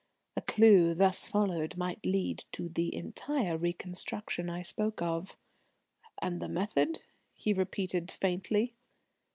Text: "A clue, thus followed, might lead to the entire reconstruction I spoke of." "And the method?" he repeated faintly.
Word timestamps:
"A 0.35 0.41
clue, 0.41 0.95
thus 0.95 1.27
followed, 1.27 1.77
might 1.77 2.03
lead 2.03 2.45
to 2.53 2.69
the 2.69 2.91
entire 2.95 3.55
reconstruction 3.55 4.49
I 4.49 4.63
spoke 4.63 4.99
of." 4.99 5.37
"And 6.19 6.41
the 6.41 6.47
method?" 6.49 7.03
he 7.35 7.53
repeated 7.53 8.09
faintly. 8.09 8.73